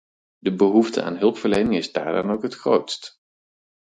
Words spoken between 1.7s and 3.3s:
is daar dan ook het grootst.